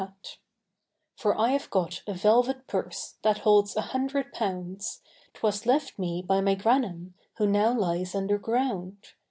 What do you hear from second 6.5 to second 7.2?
grannum,